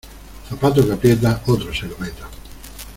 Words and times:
Zapato 0.49 0.83
que 0.83 0.93
aprieta, 0.93 1.43
otro 1.45 1.71
se 1.71 1.85
lo 1.85 1.95
meta. 1.99 2.27